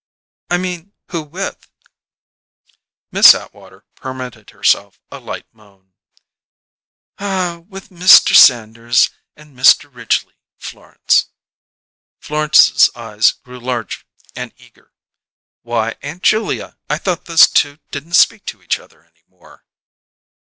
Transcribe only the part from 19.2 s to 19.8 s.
more!"